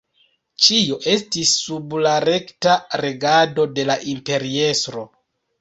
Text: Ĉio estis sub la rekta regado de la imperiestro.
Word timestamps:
Ĉio 0.67 0.95
estis 1.11 1.51
sub 1.65 1.93
la 2.07 2.15
rekta 2.27 2.73
regado 3.05 3.67
de 3.77 3.89
la 3.91 3.99
imperiestro. 4.15 5.07